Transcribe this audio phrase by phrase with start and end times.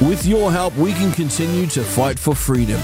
[0.00, 2.80] With your help, we can continue to fight for freedom.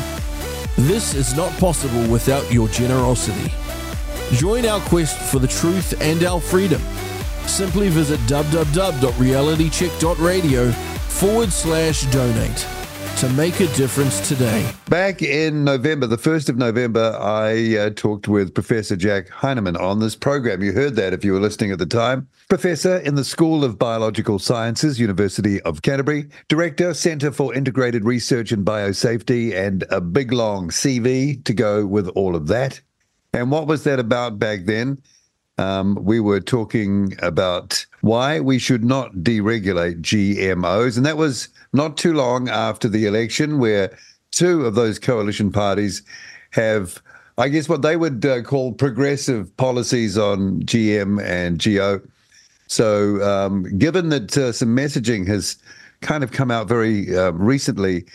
[0.77, 3.53] This is not possible without your generosity.
[4.33, 6.81] Join our quest for the truth and our freedom.
[7.47, 12.65] Simply visit www.realitycheck.radio forward slash donate
[13.21, 14.73] to make a difference today.
[14.89, 19.99] Back in November, the 1st of November, I uh, talked with Professor Jack Heinemann on
[19.99, 20.63] this program.
[20.63, 22.27] You heard that if you were listening at the time.
[22.49, 28.53] Professor in the School of Biological Sciences, University of Canterbury, Director, Centre for Integrated Research
[28.53, 32.81] and Biosafety, and a big long CV to go with all of that.
[33.35, 34.97] And what was that about back then?
[35.61, 40.97] Um, we were talking about why we should not deregulate GMOs.
[40.97, 43.95] And that was not too long after the election, where
[44.31, 46.03] two of those coalition parties
[46.53, 47.03] have,
[47.37, 52.01] I guess, what they would uh, call progressive policies on GM and GO.
[52.67, 55.59] So, um, given that uh, some messaging has
[56.01, 58.07] kind of come out very uh, recently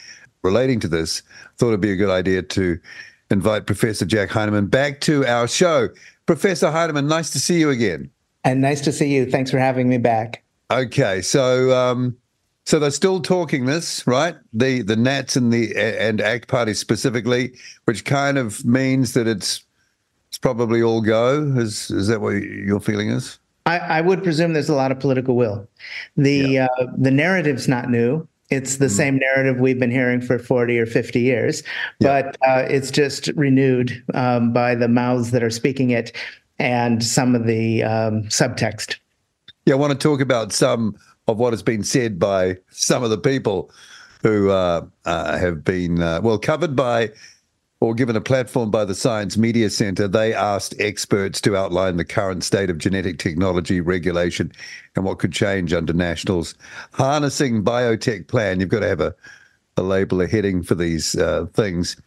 [0.42, 1.22] relating to this,
[1.58, 2.80] thought it'd be a good idea to
[3.30, 5.90] invite Professor Jack Heinemann back to our show.
[6.26, 8.10] Professor Heinemann, nice to see you again.
[8.44, 9.30] And nice to see you.
[9.30, 10.44] Thanks for having me back.
[10.72, 12.18] Okay, so um,
[12.66, 14.36] so they're still talking this, right?
[14.54, 17.54] The the Nats and the and ACT Party specifically,
[17.86, 19.64] which kind of means that it's
[20.30, 21.54] it's probably all go.
[21.58, 23.40] Is is that what your feeling is?
[23.68, 25.68] I, I would presume there's a lot of political will.
[26.18, 26.68] The yeah.
[26.80, 28.28] uh, the narrative's not new.
[28.50, 28.92] It's the mm.
[28.92, 31.64] same narrative we've been hearing for 40 or 50 years,
[32.00, 32.22] yeah.
[32.22, 36.16] but uh, it's just renewed um, by the mouths that are speaking it
[36.60, 38.98] and some of the um, subtext.
[39.66, 40.96] Yeah, I want to talk about some
[41.28, 43.72] of what has been said by some of the people
[44.22, 47.12] who uh, uh, have been, uh, well, covered by
[47.82, 52.06] or given a platform by the Science Media Center, they asked experts to outline the
[52.06, 54.52] current state of genetic technology regulation
[54.96, 56.56] and what could change under National's
[56.94, 58.60] harnessing biotech plan.
[58.60, 59.14] You've got to have a,
[59.78, 61.98] a label, a heading for these uh, things.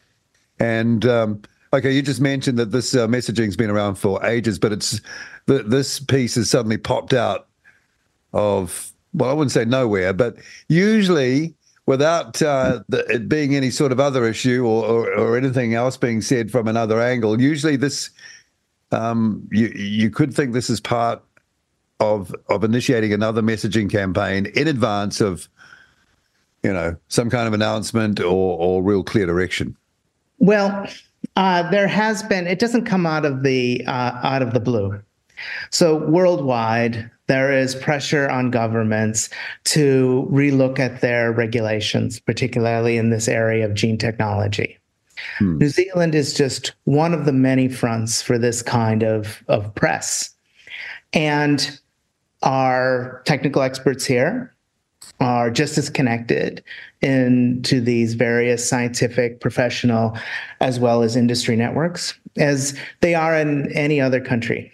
[0.59, 4.73] And um, okay, you just mentioned that this uh, messaging's been around for ages, but
[4.73, 5.01] it's
[5.47, 7.47] th- this piece has suddenly popped out
[8.33, 10.37] of well, I wouldn't say nowhere, but
[10.69, 11.55] usually
[11.89, 15.97] without uh, the, it being any sort of other issue or, or, or, anything else
[15.97, 17.41] being said from another angle.
[17.41, 18.11] Usually, this
[18.93, 21.23] um, you you could think this is part
[21.99, 25.49] of of initiating another messaging campaign in advance of
[26.63, 29.75] you know some kind of announcement or or real clear direction.
[30.41, 30.87] Well,
[31.37, 32.47] uh, there has been.
[32.47, 35.01] It doesn't come out of the uh, out of the blue.
[35.71, 39.29] So worldwide, there is pressure on governments
[39.65, 44.79] to relook at their regulations, particularly in this area of gene technology.
[45.39, 45.59] Hmm.
[45.59, 50.31] New Zealand is just one of the many fronts for this kind of, of press.
[51.13, 51.79] And
[52.43, 54.55] our technical experts here
[55.21, 56.63] are just as connected
[57.03, 60.17] into these various scientific, professional,
[60.61, 64.73] as well as industry networks as they are in any other country.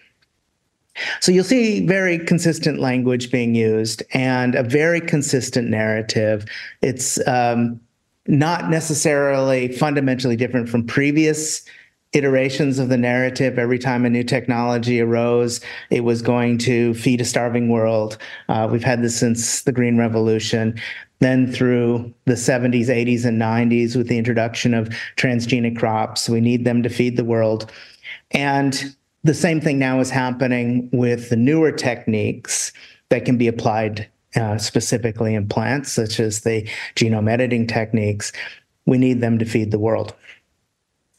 [1.21, 6.47] So you'll see very consistent language being used and a very consistent narrative.
[6.83, 7.81] It's um,
[8.27, 11.65] not necessarily fundamentally different from previous
[12.13, 13.59] iterations of the narrative.
[13.59, 15.61] Every time a new technology arose,
[15.91, 18.17] it was going to feed a starving world.
[18.49, 20.81] Uh, we've had this since the Green Revolution.
[21.19, 26.65] Then through the 70s, 80s, and 90s with the introduction of transgenic crops, we need
[26.65, 27.71] them to feed the world.
[28.31, 32.73] And the same thing now is happening with the newer techniques
[33.09, 38.33] that can be applied uh, specifically in plants, such as the genome editing techniques.
[38.87, 40.15] We need them to feed the world.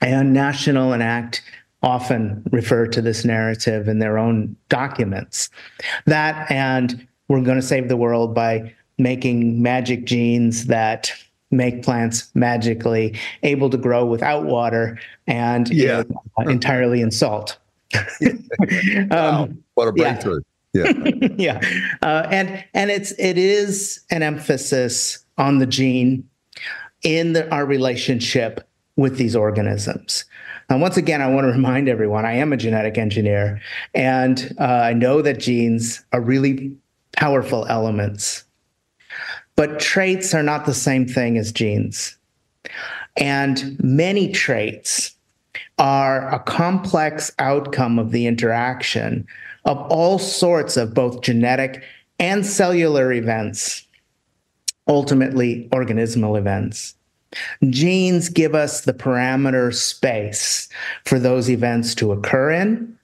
[0.02, 1.42] And National and ACT
[1.82, 5.50] often refer to this narrative in their own documents.
[6.06, 11.12] That and we're going to save the world by making magic genes that
[11.52, 16.04] make plants magically able to grow without water and yeah.
[16.46, 17.58] entirely in salt.
[19.12, 20.42] um, what a breakthrough!
[20.74, 21.62] Yeah, yeah, yeah.
[22.02, 26.28] Uh, and and it's it is an emphasis on the gene
[27.04, 30.26] in the, our relationship with these organisms.
[30.70, 33.62] And once again, I want to remind everyone I am a genetic engineer,
[33.94, 36.76] and uh, I know that genes are really
[37.14, 38.44] powerful elements.
[39.56, 42.18] But traits are not the same thing as genes.
[43.16, 45.15] And many traits
[45.78, 49.28] are a complex outcome of the interaction
[49.66, 51.84] of all sorts of both genetic
[52.20, 53.86] and cellular events,
[54.88, 56.96] ultimately, organismal events.
[57.70, 60.70] Genes give us the parameter space
[61.04, 62.98] for those events to occur in.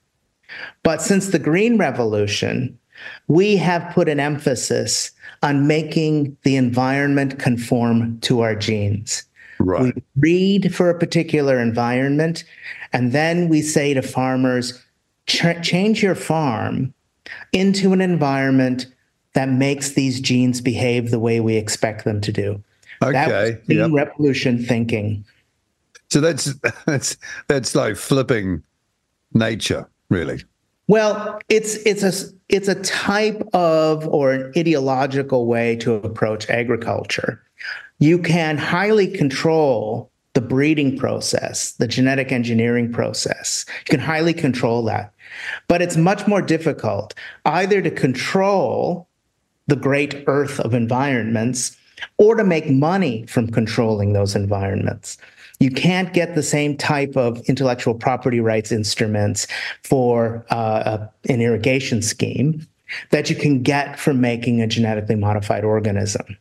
[0.82, 2.78] But since the Green Revolution,
[3.26, 5.10] we have put an emphasis
[5.42, 9.24] on making the environment conform to our genes.
[9.64, 9.94] Right.
[9.94, 12.44] We breed for a particular environment,
[12.92, 14.82] and then we say to farmers,
[15.26, 16.92] Ch- change your farm
[17.52, 18.86] into an environment
[19.34, 22.62] that makes these genes behave the way we expect them to do.
[23.02, 23.58] Okay.
[23.66, 23.90] That yep.
[23.92, 25.24] revolution thinking.
[26.10, 26.54] So that's
[26.86, 27.16] that's
[27.48, 28.62] that's like flipping
[29.32, 30.42] nature, really.
[30.88, 32.12] Well, it's it's a
[32.48, 37.42] it's a type of or an ideological way to approach agriculture.
[38.02, 43.64] You can highly control the breeding process, the genetic engineering process.
[43.86, 45.14] You can highly control that.
[45.68, 47.14] But it's much more difficult
[47.44, 49.06] either to control
[49.68, 51.76] the great earth of environments
[52.18, 55.16] or to make money from controlling those environments.
[55.60, 59.46] You can't get the same type of intellectual property rights instruments
[59.84, 62.66] for uh, an irrigation scheme
[63.10, 66.36] that you can get from making a genetically modified organism.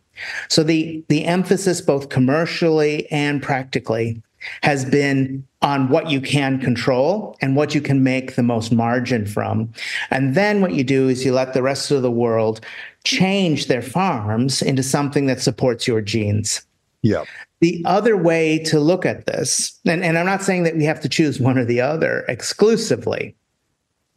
[0.50, 4.22] So the the emphasis both commercially and practically
[4.64, 9.26] has been on what you can control and what you can make the most margin
[9.26, 9.72] from.
[10.10, 12.62] And then what you do is you let the rest of the world
[13.04, 16.62] change their farms into something that supports your genes.
[17.04, 17.26] Yeah.
[17.60, 21.02] The other way to look at this, and, and I'm not saying that we have
[21.02, 23.36] to choose one or the other exclusively,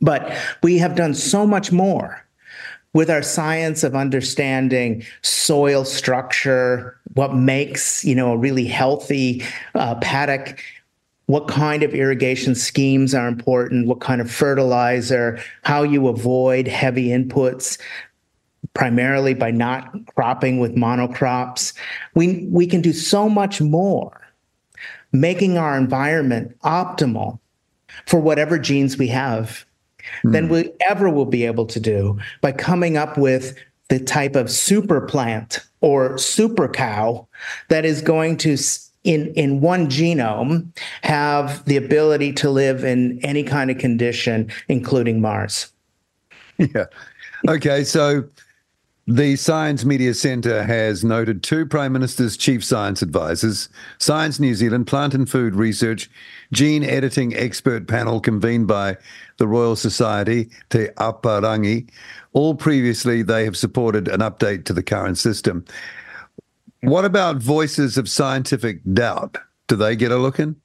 [0.01, 2.24] but we have done so much more
[2.95, 9.43] with our science of understanding soil structure, what makes you know a really healthy
[9.75, 10.59] uh, paddock,
[11.27, 17.09] what kind of irrigation schemes are important, what kind of fertilizer, how you avoid heavy
[17.09, 17.79] inputs,
[18.73, 21.75] primarily by not cropping with monocrops.
[22.15, 24.21] We we can do so much more,
[25.13, 27.41] making our environment optimal
[28.07, 29.65] for whatever genes we have
[30.23, 30.53] than hmm.
[30.53, 33.57] we ever will be able to do by coming up with
[33.89, 37.27] the type of super plant or super cow
[37.69, 38.57] that is going to
[39.05, 40.67] in in one genome
[41.03, 45.71] have the ability to live in any kind of condition including mars
[46.59, 46.87] Yeah.
[47.49, 48.25] Okay, so
[49.07, 53.69] the Science Media Centre has noted two Prime Minister's chief science advisors,
[53.99, 56.11] Science New Zealand Plant and Food Research
[56.53, 58.97] Gene Editing Expert Panel convened by
[59.39, 61.89] the Royal Society Te Aparangi.
[62.33, 65.65] All previously, they have supported an update to the current system.
[66.83, 69.39] What about voices of scientific doubt?
[69.69, 70.57] Do they get a look in?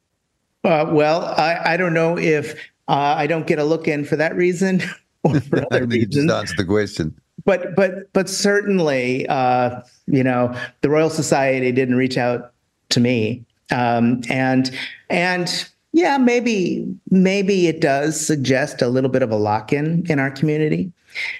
[0.64, 2.54] uh, well I, I don't know if
[2.88, 4.82] uh, i don't get a look in for that reason
[5.24, 7.18] or for I other reasons just answered the question.
[7.46, 12.54] but but but certainly uh, you know the royal society didn't reach out
[12.90, 14.72] to me um, and
[15.10, 20.32] and yeah maybe maybe it does suggest a little bit of a lock-in in our
[20.32, 20.92] community.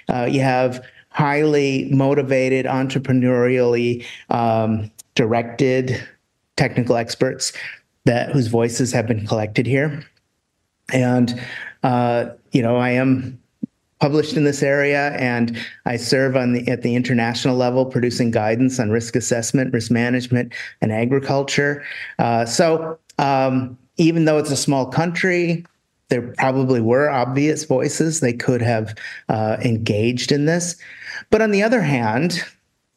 [0.08, 6.02] Uh, you have highly motivated entrepreneurially um, directed
[6.56, 7.52] technical experts
[8.04, 10.04] that whose voices have been collected here.
[10.92, 11.40] And
[11.82, 13.39] uh, you know i am
[14.00, 18.80] published in this area, and I serve on the at the international level, producing guidance
[18.80, 21.84] on risk assessment, risk management, and agriculture.
[22.18, 25.64] Uh, so um, even though it's a small country,
[26.08, 28.94] there probably were obvious voices they could have
[29.28, 30.76] uh, engaged in this.
[31.30, 32.42] But on the other hand,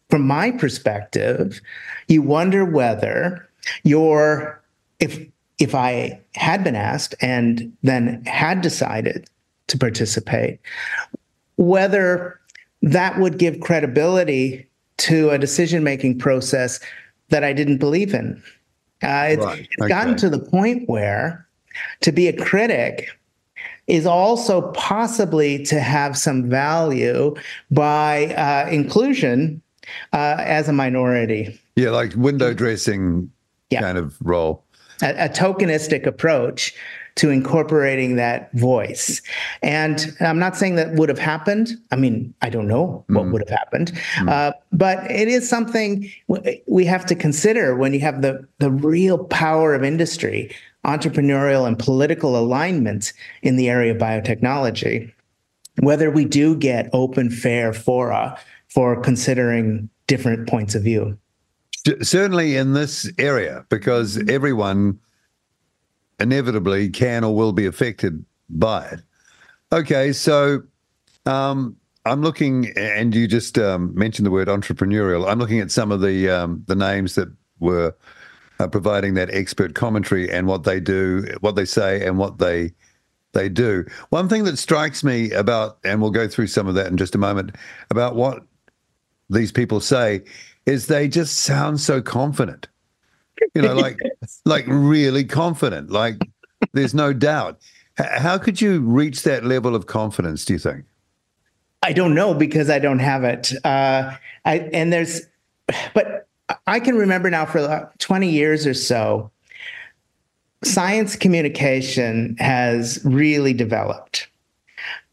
[0.10, 1.62] from my perspective,
[2.08, 3.48] you wonder whether
[3.84, 4.62] your
[5.00, 5.26] if
[5.60, 9.30] if I had been asked and then had decided
[9.74, 10.60] to participate,
[11.58, 12.40] whether
[12.84, 16.80] that would give credibility to a decision making process
[17.30, 18.42] that I didn't believe in.
[19.02, 21.46] Uh, it's, Right, it's gotten to the point where
[22.02, 23.10] to be a critic
[23.88, 27.36] is also possibly to have some value
[27.72, 29.62] by uh, inclusion
[30.14, 31.60] uh, as a minority.
[31.76, 33.30] Yeah, like window dressing
[33.72, 33.82] Yeah.
[33.82, 34.64] kind of role.
[35.02, 36.76] a, a tokenistic approach
[37.16, 39.22] to incorporating that voice.
[39.62, 41.78] And I'm not saying that would have happened.
[41.92, 43.94] I mean, I don't know what would have happened,
[44.28, 46.12] uh, but it is something
[46.66, 50.56] we have to consider when you have the the real power of industry,
[50.86, 55.12] entrepreneurial and political alignment in the area of biotechnology.
[55.80, 61.18] Whether we do get open, fair fora for considering different points of view.
[62.02, 65.00] Certainly in this area, because everyone
[66.20, 69.00] inevitably can or will be affected by it.
[69.72, 70.64] Okay, so
[71.26, 75.30] um, I'm looking, and you just um, mentioned the word entrepreneurial.
[75.30, 77.30] I'm looking at some of the um, the names that
[77.60, 77.96] were
[78.60, 82.74] uh, providing that expert commentary and what they do, what they say, and what they
[83.34, 83.86] they do.
[84.10, 87.16] One thing that strikes me about, and we'll go through some of that in just
[87.16, 87.56] a moment,
[87.90, 88.46] about what
[89.30, 90.22] these people say
[90.66, 92.68] is they just sound so confident.
[93.56, 94.00] You know, like
[94.46, 95.90] like really confident.
[95.90, 96.18] Like
[96.74, 97.60] there's no doubt.
[97.98, 100.46] How could you reach that level of confidence?
[100.46, 100.86] Do you think?
[101.84, 103.54] I don't know because I don't have it.
[103.66, 105.22] Uh, I and there's,
[105.94, 106.28] but
[106.66, 109.32] I can remember now for 20 years or so,
[110.64, 114.28] science communication has really developed.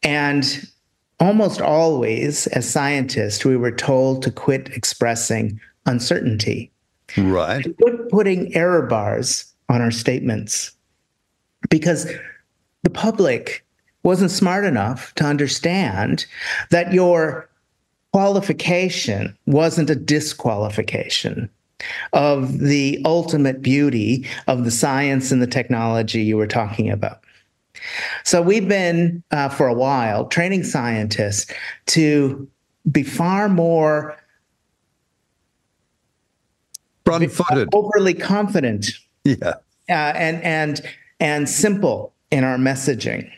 [0.03, 0.67] And
[1.19, 6.70] almost always, as scientists, we were told to quit expressing uncertainty,
[7.17, 7.67] Right.
[8.11, 10.73] putting error bars on our statements,
[11.69, 12.11] because
[12.83, 13.65] the public
[14.03, 16.27] wasn't smart enough to understand
[16.71, 17.49] that your
[18.13, 21.49] qualification wasn't a disqualification
[22.13, 27.21] of the ultimate beauty of the science and the technology you were talking about.
[28.25, 31.51] So we've been uh, for a while training scientists
[31.87, 32.49] to
[32.91, 34.17] be far more
[37.19, 37.69] Front-footed.
[37.73, 38.87] overly confident
[39.25, 39.55] Yeah.
[39.89, 40.81] uh, and and
[41.19, 43.31] and simple in our messaging.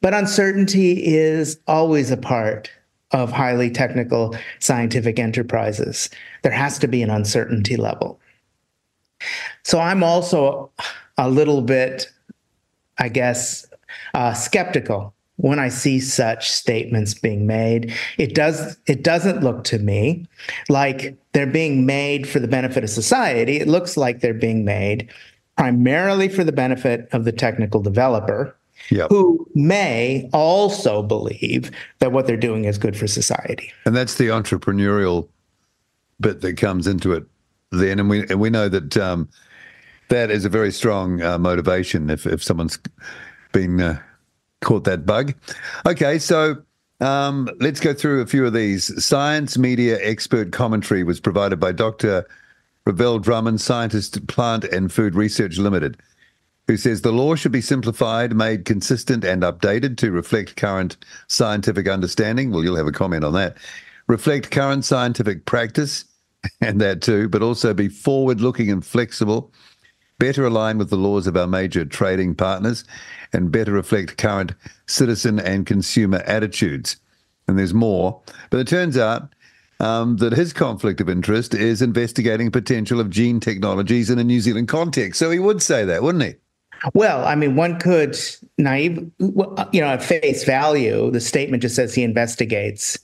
[0.00, 2.70] But uncertainty is always a part
[3.10, 6.10] of highly technical scientific enterprises.
[6.42, 8.20] There has to be an uncertainty level.
[9.64, 10.70] So I'm also
[11.16, 12.06] a little bit,
[12.98, 13.66] I guess,
[14.14, 17.94] uh, skeptical when I see such statements being made.
[18.18, 20.26] It does it doesn't look to me
[20.68, 23.56] like they're being made for the benefit of society.
[23.58, 25.08] It looks like they're being made
[25.56, 28.54] primarily for the benefit of the technical developer
[28.90, 29.06] Yeah.
[29.10, 33.72] who may also believe that what they're doing is good for society.
[33.84, 35.28] And that's the entrepreneurial
[36.20, 37.24] bit that comes into it
[37.70, 38.00] then.
[38.00, 39.28] And we and we know that um,
[40.08, 42.78] that is a very strong uh, motivation if, if someone's
[43.52, 44.00] been uh,
[44.60, 45.34] caught that bug.
[45.86, 46.56] Okay, so
[47.00, 49.04] um, let's go through a few of these.
[49.04, 52.26] Science media expert commentary was provided by Dr.
[52.86, 55.98] Revel Drummond, scientist at Plant and Food Research Limited,
[56.66, 60.96] who says the law should be simplified, made consistent, and updated to reflect current
[61.28, 62.50] scientific understanding.
[62.50, 63.56] Well, you'll have a comment on that.
[64.06, 66.04] Reflect current scientific practice,
[66.60, 69.52] and that too, but also be forward looking and flexible,
[70.18, 72.84] better align with the laws of our major trading partners,
[73.32, 74.52] and better reflect current
[74.86, 76.96] citizen and consumer attitudes.
[77.46, 78.20] And there's more.
[78.50, 79.34] But it turns out
[79.80, 84.40] um, that his conflict of interest is investigating potential of gene technologies in a New
[84.40, 85.18] Zealand context.
[85.18, 86.34] So he would say that, wouldn't he?
[86.94, 88.16] Well, I mean, one could
[88.56, 92.98] naive, you know, at face value, the statement just says he investigates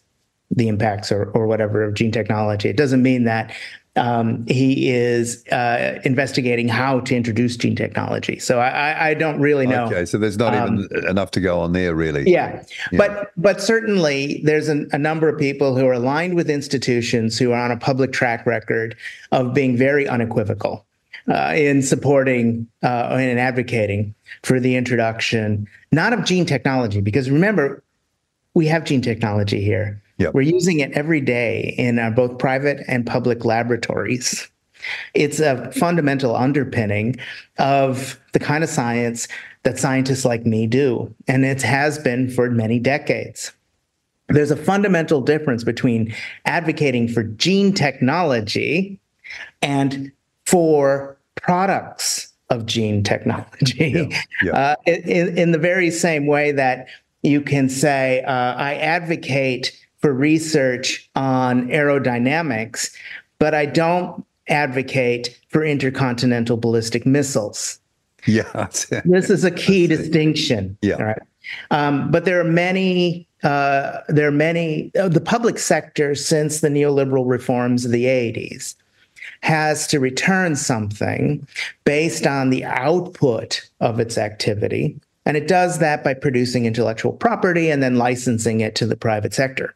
[0.50, 2.68] the impacts or, or whatever of gene technology.
[2.68, 3.52] It doesn't mean that
[3.96, 8.38] um, he is uh, investigating how to introduce gene technology.
[8.38, 9.86] So I, I don't really know.
[9.86, 12.28] Okay, so there's not even enough to go on there, really.
[12.30, 12.64] Yeah.
[12.92, 17.52] But but certainly there's an, a number of people who are aligned with institutions who
[17.52, 18.96] are on a public track record
[19.30, 20.84] of being very unequivocal
[21.28, 27.82] uh, in supporting uh, and advocating for the introduction not of gene technology because remember
[28.54, 30.00] we have gene technology here.
[30.18, 30.34] Yep.
[30.34, 34.48] We're using it every day in uh, both private and public laboratories.
[35.14, 37.16] It's a fundamental underpinning
[37.58, 39.28] of the kind of science
[39.62, 43.52] that scientists like me do, and it has been for many decades.
[44.28, 48.98] There's a fundamental difference between advocating for gene technology
[49.62, 50.12] and
[50.46, 54.08] for products of gene technology.
[54.10, 54.52] Yeah, yeah.
[54.54, 56.86] Uh, in, in the very same way that
[57.22, 59.72] you can say, uh, I advocate
[60.04, 62.94] for research on aerodynamics,
[63.38, 67.80] but I don't advocate for intercontinental ballistic missiles.
[68.26, 68.68] Yeah.
[69.04, 70.78] This is a key distinction.
[70.80, 70.94] Yeah.
[70.94, 71.22] Right.
[71.70, 73.28] Um, but there are many.
[73.42, 74.90] Uh, there are many.
[74.98, 78.76] Uh, the public sector, since the neoliberal reforms of the '80s,
[79.42, 81.46] has to return something
[81.84, 87.70] based on the output of its activity, and it does that by producing intellectual property
[87.70, 89.74] and then licensing it to the private sector.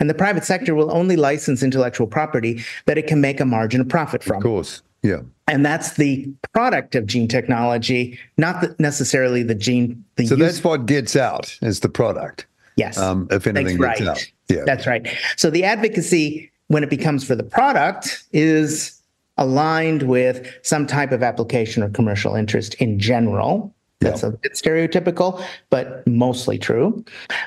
[0.00, 3.80] And the private sector will only license intellectual property that it can make a margin
[3.80, 4.36] of profit from.
[4.38, 4.82] Of course.
[5.02, 5.20] Yeah.
[5.46, 10.04] And that's the product of gene technology, not the, necessarily the gene.
[10.16, 12.46] The So that's what gets out is the product.
[12.76, 14.08] yes, Um, if anything that's gets right.
[14.08, 14.32] out.
[14.48, 14.64] Yeah.
[14.66, 15.06] That's right.
[15.36, 19.00] So the advocacy, when it becomes for the product, is
[19.36, 23.72] aligned with some type of application or commercial interest in general.
[24.00, 24.30] That's Yeah.
[24.30, 27.04] a bit stereotypical, but mostly true.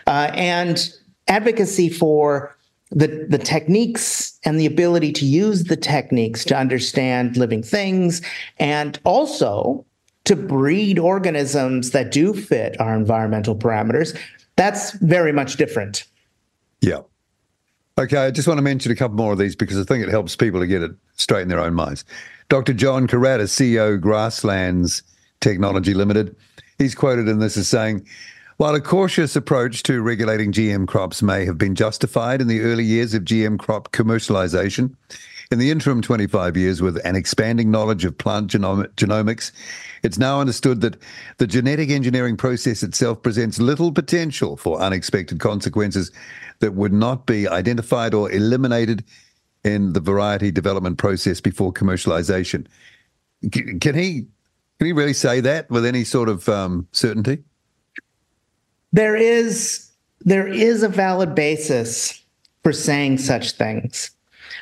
[0.08, 0.90] Uh, and
[1.32, 2.56] advocacy for
[2.92, 8.22] the, the techniques and the ability to use the techniques to understand living things
[8.60, 9.86] and also
[10.26, 14.18] to breed organisms that do fit our environmental parameters,
[14.58, 16.04] that's very much different.
[16.82, 17.00] Yeah.
[17.98, 20.10] Okay, I just want to mention a couple more of these because I think it
[20.10, 22.04] helps people to get it straight in their own minds.
[22.50, 22.74] Dr.
[22.74, 25.02] John Caradus, CEO Grasslanz
[25.40, 26.36] Technology Limited,
[26.78, 28.06] he's quoted in this as saying,
[28.62, 32.84] while a cautious approach to regulating GM crops may have been justified in the early
[32.84, 34.96] years of GM crop commercialization,
[35.50, 39.52] in the interim 25 years, with an expanding knowledge of plant genom- genomics,
[40.04, 41.02] it's now understood that
[41.40, 46.12] the genetic engineering process itself presents little potential for unexpected consequences
[46.60, 49.04] that would not be identified or eliminated
[49.64, 52.68] in the variety development process before commercialization.
[53.52, 54.28] C- Can he
[54.78, 57.44] can he really say that with any sort of um, certainty?
[58.94, 59.88] There is
[60.24, 62.22] there is a valid basis
[62.64, 64.12] for saying such things.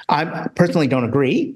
[0.08, 1.56] I personally don't agree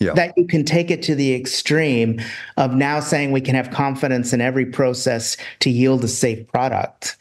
[0.00, 0.12] Yeah.
[0.14, 2.20] that you can take it to the extreme
[2.56, 7.16] of now saying we can have confidence in every process to yield a safe product,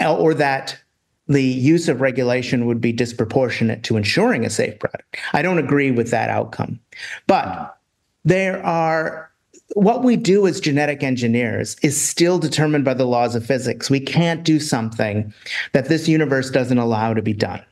[0.00, 0.78] uh, or that
[1.26, 5.16] the use of regulation would be disproportionate to ensuring a safe product.
[5.32, 6.78] I don't agree with that outcome.
[7.26, 7.78] But
[8.24, 9.30] there are
[9.74, 13.88] what we do as genetic engineers is still determined by the laws of physics.
[13.88, 15.32] We can't do something
[15.72, 17.64] that this universe doesn't allow to be done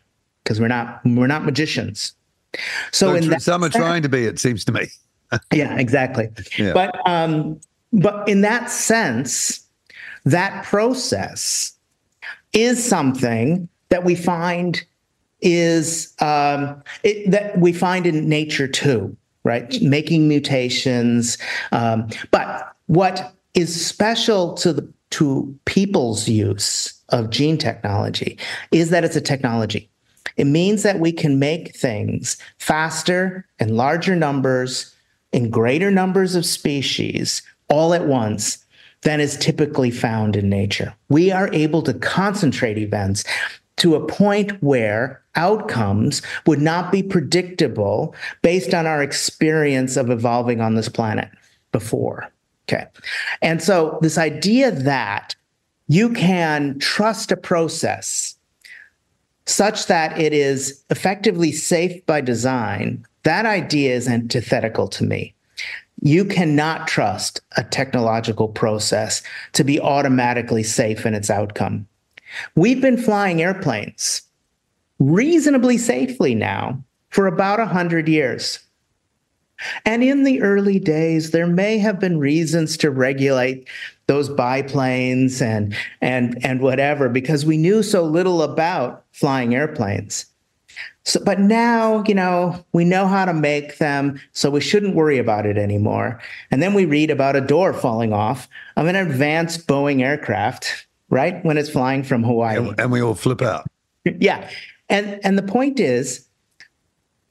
[0.43, 2.13] because we're not we're not magicians.
[2.93, 4.89] So, So in that some are trying to be, it seems to me.
[5.53, 6.29] yeah, exactly.
[6.59, 6.73] Yeah.
[6.73, 7.61] But um,
[7.93, 9.65] but in that sense,
[10.25, 11.73] that process
[12.53, 14.85] is something that we find
[15.41, 19.81] is um, it, that we find in nature too, right?
[19.81, 21.39] Making mutations.
[21.73, 28.39] Um, but what is special to the to people's use of gene technology
[28.71, 29.91] is that it's a technology.
[30.37, 34.95] It means that we can make things faster and larger numbers,
[35.33, 38.65] in greater numbers of species, all at once
[39.03, 40.95] than is typically found in nature.
[41.09, 43.25] We are able to concentrate events
[43.79, 50.61] to a point where outcomes would not be predictable based on our experience of evolving
[50.61, 51.31] on this planet
[51.73, 52.31] before.
[52.69, 52.87] Okay.
[53.43, 55.35] And so, this idea that
[55.89, 58.37] you can trust a process
[59.47, 65.35] such that it is effectively safe by design, that idea is antithetical to me.
[66.03, 71.87] You cannot trust a technological process to be automatically safe in its outcome.
[72.55, 74.23] We've been flying airplanes
[75.01, 78.61] reasonably safely now for about 100 years.
[79.85, 83.69] And in the early days, there may have been reasons to regulate
[84.07, 90.27] those biplanes and and and whatever because we knew so little about flying airplanes.
[91.05, 95.19] So, but now, you know, we know how to make them, so we shouldn't worry
[95.19, 96.21] about it anymore.
[96.51, 101.43] And then we read about a door falling off of an advanced Boeing aircraft, right?
[101.45, 102.57] When it's flying from Hawaii.
[102.59, 103.67] And, and we all flip out.
[104.19, 104.49] Yeah.
[104.91, 106.27] And and the point is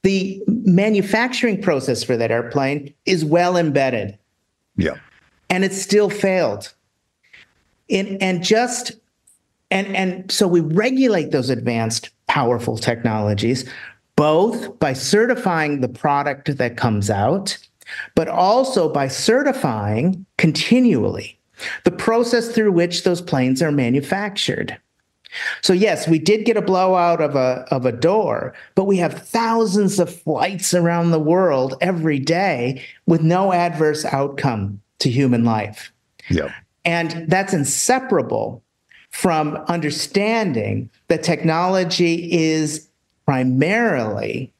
[0.03, 4.17] the manufacturing process for that airplane is well embedded
[4.77, 4.95] Yeah.
[5.49, 6.73] and it still failed.
[7.89, 8.93] And and just
[9.69, 13.69] and and so we regulate those advanced powerful technologies
[14.15, 17.57] both by certifying the product that comes out
[18.15, 21.39] but also by certifying continually
[21.83, 24.77] the process through which those planes are manufactured.
[25.61, 29.27] So yes, we did get a blowout of a of a door, but we have
[29.27, 35.91] thousands of flights around the world every day with no adverse outcome to human life.
[36.29, 36.53] Yeah.
[36.85, 38.63] And that's inseparable
[39.11, 42.87] from understanding that technology is
[43.25, 44.51] primarily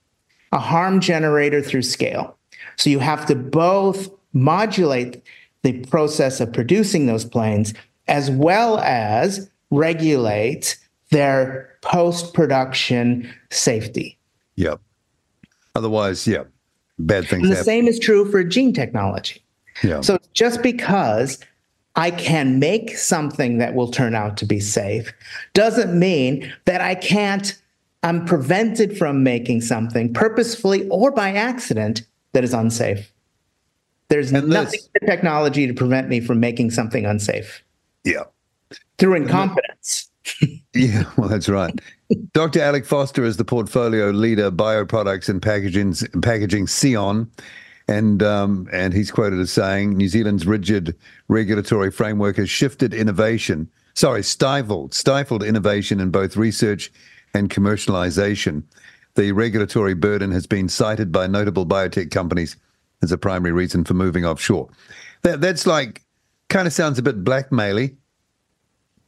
[0.52, 2.38] a harm generator through scale.
[2.76, 5.22] So you have to both modulate
[5.64, 7.74] the process of producing those planes
[8.08, 10.78] as well as regulate
[11.12, 14.18] their post production safety.
[14.56, 14.80] Yep.
[15.76, 16.44] Otherwise, yeah,
[16.98, 17.66] bad things And the happen.
[17.66, 19.44] same is true for gene technology.
[19.84, 20.02] Yeah.
[20.02, 21.40] So just because
[21.96, 25.14] I can make something that will turn out to be safe
[25.54, 27.60] doesn't mean that I can't,
[28.04, 32.04] I'm prevented from making something purposefully or by accident
[32.34, 33.12] that is unsafe.
[34.10, 37.64] There's And nothing this- in the technology to prevent me from making something unsafe
[38.04, 38.24] yeah.
[39.00, 40.10] Through incompetence.
[40.76, 41.74] Yeah, well, that's right.
[42.34, 42.62] Dr.
[42.62, 47.32] Alec Foster is the portfolio leader, bioproducts and packaging, packaging Scion.
[47.88, 50.96] And um, and he's quoted as saying, New Zealand's rigid
[51.28, 56.92] regulatory framework has shifted innovation, sorry, stifled, stifled innovation in both research
[57.34, 58.62] and commercialization.
[59.16, 62.56] The regulatory burden has been cited by notable biotech companies
[63.02, 64.70] as a primary reason for moving offshore.
[65.24, 66.04] That that's like
[66.50, 67.96] kind of sounds a bit blackmaily.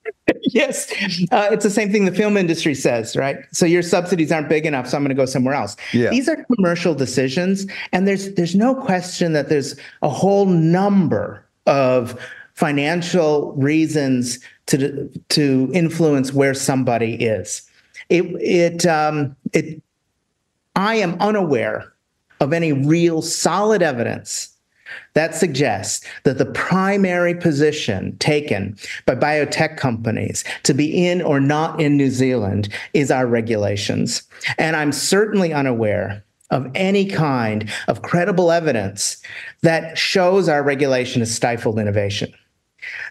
[0.43, 0.91] yes,
[1.31, 3.37] uh, it's the same thing the film industry says, right?
[3.51, 5.75] So your subsidies aren't big enough, so I'm going to go somewhere else.
[5.93, 6.09] Yeah.
[6.09, 12.19] These are commercial decisions, and there's there's no question that there's a whole number of
[12.53, 17.63] financial reasons to to influence where somebody is.
[18.09, 19.81] It it um, it.
[20.75, 21.91] I am unaware
[22.39, 24.50] of any real solid evidence
[25.13, 31.81] that suggests that the primary position taken by biotech companies to be in or not
[31.81, 34.23] in New Zealand is our regulations.
[34.57, 39.21] And I'm certainly unaware of any kind of credible evidence
[39.61, 42.33] that shows our regulation has stifled innovation.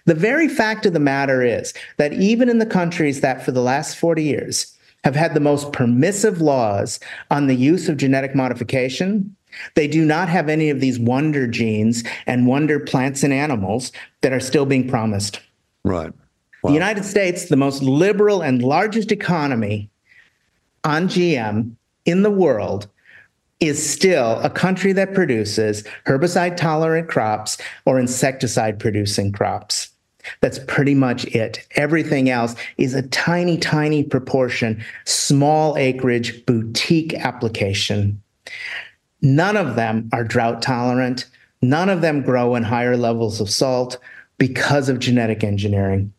[0.04, 3.62] The very fact of the matter is that even in the countries that for the
[3.62, 9.34] last 40 years have had the most permissive laws on the use of genetic modification,
[9.74, 14.32] they do not have any of these wonder genes and wonder plants and animals that
[14.32, 15.40] are still being promised.
[15.84, 16.12] Right.
[16.62, 16.70] Wow.
[16.70, 19.90] The United States, the most liberal and largest economy
[20.84, 22.86] on GM in the world,
[23.60, 29.90] is still a country that produces herbicide tolerant crops or insecticide producing crops.
[30.40, 31.66] That's pretty much it.
[31.76, 38.22] Everything else is a tiny, tiny proportion, small acreage, boutique application.
[39.22, 41.26] None of them are drought tolerant.
[41.62, 43.98] None of them grow in higher levels of salt
[44.38, 46.12] because of genetic engineering.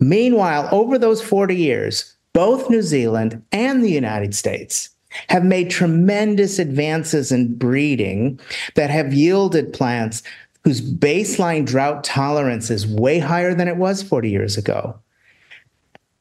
[0.00, 4.90] Meanwhile, over those 40 years, both New Zealand and the United States
[5.28, 8.38] have made tremendous advances in breeding
[8.76, 10.22] that have yielded plants
[10.62, 14.98] whose baseline drought tolerance is way higher than it was 40 years ago.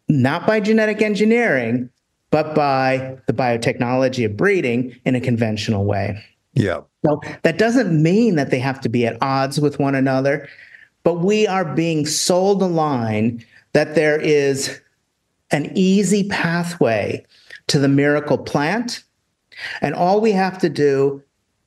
[0.08, 1.90] Not by genetic engineering,
[2.32, 6.22] but by the biotechnology of breeding in a conventional way.
[6.54, 6.82] Yeah.
[7.06, 10.48] So that doesn't mean that they have to be at odds with one another,
[11.04, 14.80] but we are being sold a line that there is
[15.52, 17.26] an easy pathway
[17.68, 19.04] to the miracle plant.
[19.82, 21.24] And all we have to do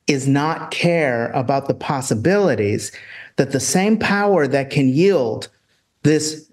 [0.06, 2.92] is not care about the possibilities
[3.36, 5.48] that the same power that can yield
[6.02, 6.50] this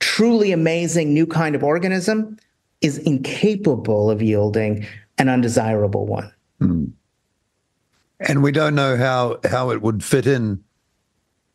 [0.00, 2.36] truly amazing new kind of organism
[2.80, 4.86] is incapable of yielding
[5.18, 6.32] an undesirable one.
[6.60, 6.92] Mm.
[8.20, 10.62] And we don't know how how it would fit in,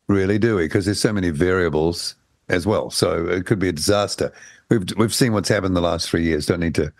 [0.08, 0.64] really, do we?
[0.64, 2.14] Because there's so many variables
[2.48, 2.90] as well.
[2.90, 4.32] So it could be a disaster.
[4.68, 6.46] We've we've seen what's happened the last three years.
[6.46, 6.92] Don't need to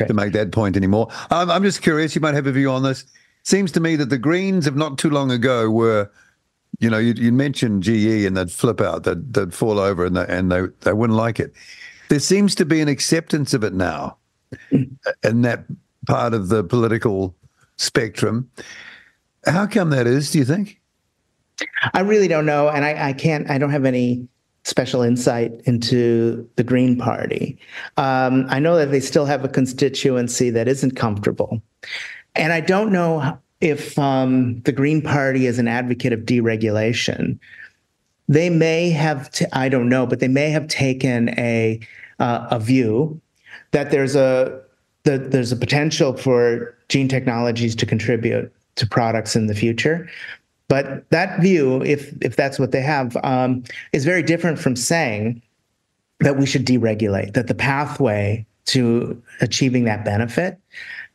[0.00, 0.08] right.
[0.08, 1.08] to make that point anymore.
[1.30, 2.14] Um, I'm just curious.
[2.14, 3.04] You might have a view on this.
[3.42, 6.10] Seems to me that the Greens of not too long ago were,
[6.80, 10.16] you know, you, you mentioned GE and they'd flip out, they'd, they'd fall over and
[10.16, 11.52] they, and they they wouldn't like it
[12.08, 14.16] there seems to be an acceptance of it now
[14.70, 15.64] in that
[16.06, 17.34] part of the political
[17.76, 18.50] spectrum.
[19.46, 20.80] How come that is, do you think?
[21.92, 22.68] I really don't know.
[22.68, 24.26] And I, I can't, I don't have any
[24.64, 27.58] special insight into the Green Party.
[27.96, 31.60] Um, I know that they still have a constituency that isn't comfortable.
[32.34, 37.38] And I don't know if um, the Green Party is an advocate of deregulation
[38.28, 41.80] they may have t- I don't know, but they may have taken a
[42.18, 43.20] uh, a view
[43.72, 44.62] that there's a
[45.04, 50.08] that there's a potential for gene technologies to contribute to products in the future.
[50.68, 55.42] But that view, if if that's what they have, um, is very different from saying
[56.20, 57.34] that we should deregulate.
[57.34, 60.58] That the pathway to achieving that benefit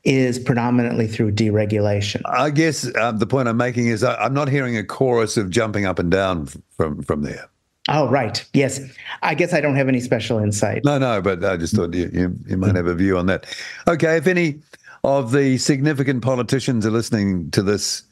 [0.04, 2.22] is predominantly through deregulation.
[2.26, 5.50] I guess uh, the point I'm making is I, am not hearing a chorus of
[5.50, 7.50] jumping up and down from from there.
[7.88, 8.46] Oh, right.
[8.54, 8.80] Yes.
[9.24, 10.84] I guess I don't have any special insight.
[10.86, 13.46] No, no, but I just thought you, you, you might have a view on that.
[13.88, 14.18] Okay.
[14.18, 14.62] If any
[15.04, 18.04] of the significant politicians are listening to this,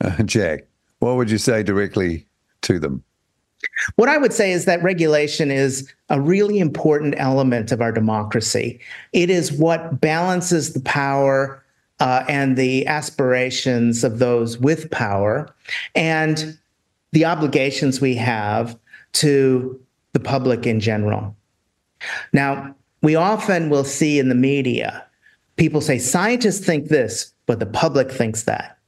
[0.00, 0.66] uh, Jack,
[1.00, 2.26] what would you say directly
[2.62, 3.02] to them?
[3.96, 8.80] What I would say is that regulation is a really important element of our democracy.
[9.12, 11.62] It is what balances the power
[12.00, 15.52] uh, and the aspirations of those with power
[15.94, 16.56] and
[17.12, 18.78] the obligations we have
[19.14, 19.80] to
[20.12, 21.34] the public in general.
[22.32, 25.04] Now, we often will see in the media
[25.58, 28.78] people say scientists think this, but the public thinks that.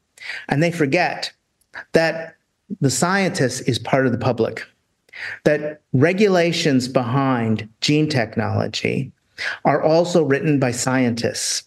[0.48, 1.32] And they forget
[1.92, 2.36] that
[2.80, 4.64] the scientist is part of the public,
[5.44, 9.12] that regulations behind gene technology
[9.64, 11.64] are also written by scientists.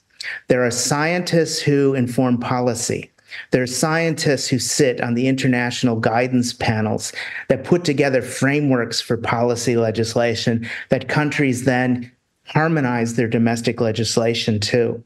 [0.48, 3.12] There are scientists who inform policy.
[3.52, 7.12] There are scientists who sit on the international guidance panels
[7.50, 12.12] that put together frameworks for policy legislation that countries then
[12.46, 15.04] harmonize their domestic legislation to.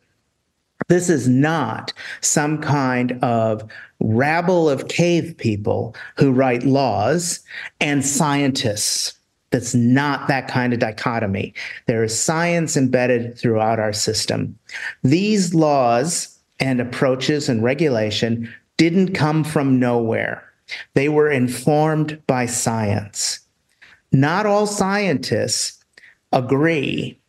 [0.87, 3.69] This is not some kind of
[3.99, 7.41] rabble of cave people who write laws
[7.81, 9.13] and scientists
[9.51, 11.53] that's not that kind of dichotomy.
[11.85, 14.57] There is science embedded throughout our system.
[15.03, 20.43] These laws and approaches and regulation didn't come from nowhere.
[20.93, 23.39] They were informed by science.
[24.11, 25.83] Not all scientists
[26.31, 27.19] agree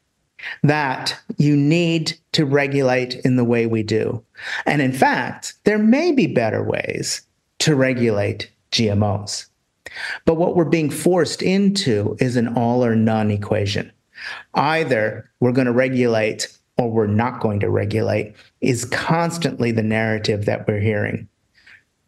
[0.62, 4.22] that you need to regulate in the way we do.
[4.66, 7.22] And in fact, there may be better ways
[7.60, 9.46] to regulate GMOs.
[10.24, 13.90] But what we're being forced into is an all or none equation.
[14.54, 20.44] Either we're going to regulate or we're not going to regulate is constantly the narrative
[20.44, 21.28] that we're hearing.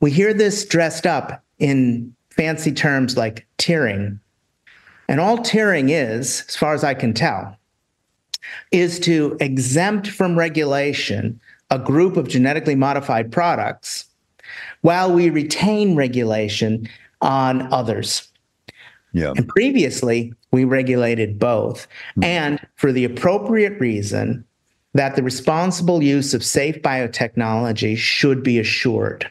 [0.01, 4.19] We hear this dressed up in fancy terms like tiering.
[5.09, 7.57] And all tiering is, as far as I can tell,
[8.73, 14.07] is to exempt from regulation a group of genetically modified products
[14.81, 16.89] while we retain regulation
[17.21, 18.29] on others.
[19.13, 19.33] Yeah.
[19.37, 21.87] And previously, we regulated both.
[22.13, 22.25] Mm-hmm.
[22.25, 24.45] And for the appropriate reason
[24.95, 29.31] that the responsible use of safe biotechnology should be assured.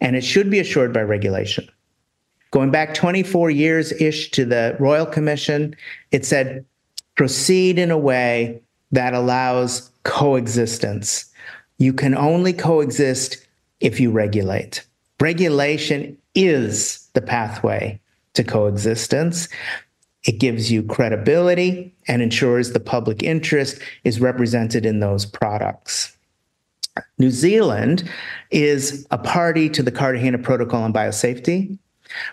[0.00, 1.68] And it should be assured by regulation.
[2.50, 5.74] Going back 24 years ish to the Royal Commission,
[6.10, 6.64] it said
[7.16, 8.60] proceed in a way
[8.92, 11.26] that allows coexistence.
[11.78, 13.38] You can only coexist
[13.80, 14.86] if you regulate.
[15.20, 18.00] Regulation is the pathway
[18.34, 19.48] to coexistence.
[20.24, 26.16] It gives you credibility and ensures the public interest is represented in those products.
[27.18, 28.08] New Zealand
[28.50, 31.78] is a party to the Cartagena Protocol on Biosafety,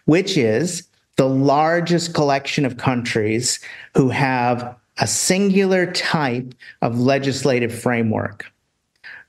[0.06, 3.60] which is the largest collection of countries
[3.96, 8.52] who have a singular type of legislative framework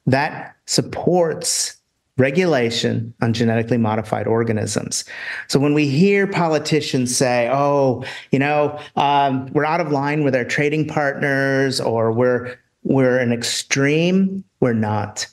[0.07, 1.77] that supports
[2.17, 5.05] regulation on genetically modified organisms.
[5.49, 10.35] So when we hear politicians say, "Oh, you know, um, we're out of line with
[10.35, 15.27] our trading partners," or "We're we're an extreme," we're not.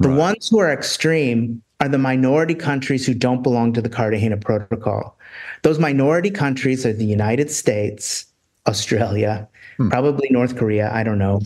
[0.00, 0.18] The right.
[0.18, 5.16] ones who are extreme are the minority countries who don't belong to the Cartagena Protocol.
[5.62, 8.26] Those minority countries are the United States,
[8.66, 9.88] Australia, hmm.
[9.88, 10.92] probably North Korea.
[10.92, 11.40] I don't know.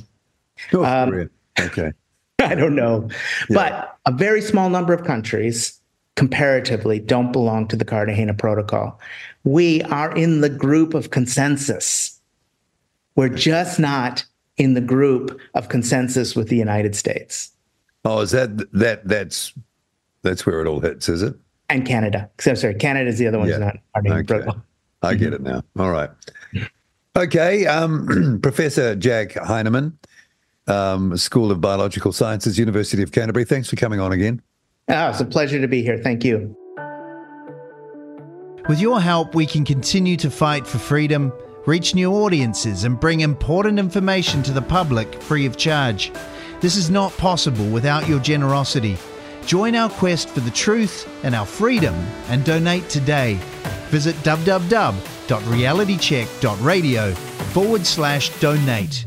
[0.72, 1.28] North um, Korea.
[1.60, 1.92] Okay.
[2.40, 3.08] I don't know.
[3.48, 3.54] Yeah.
[3.54, 5.80] But a very small number of countries
[6.16, 9.00] comparatively don't belong to the Cartagena Protocol.
[9.44, 12.18] We are in the group of consensus.
[13.16, 14.24] We're just not
[14.56, 17.50] in the group of consensus with the United States.
[18.04, 19.52] Oh, is that that that's
[20.24, 21.34] that's where it all hits, is it?
[21.68, 22.28] And Canada.
[22.40, 23.58] So sorry, Canada is the other one yeah.
[23.58, 24.26] not Cartagena okay.
[24.26, 24.64] Protocol.
[25.02, 25.62] I get it now.
[25.78, 26.10] All right.
[27.16, 29.96] Okay, um, Professor Jack Heinemann,
[30.66, 33.44] um, School of Biological Sciences, University of Canterbury.
[33.44, 34.42] Thanks for coming on again.
[34.88, 35.98] Oh, it's a pleasure to be here.
[35.98, 36.56] Thank you.
[38.68, 41.32] With your help, we can continue to fight for freedom,
[41.66, 46.10] reach new audiences, and bring important information to the public free of charge.
[46.60, 48.96] This is not possible without your generosity.
[49.46, 51.94] Join our quest for the truth and our freedom
[52.28, 53.38] and donate today.
[53.88, 59.06] Visit www.realitycheck.radio forward slash donate.